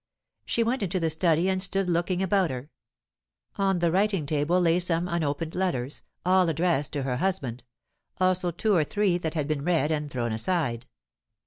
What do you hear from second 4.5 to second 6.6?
lay some unopened letters, all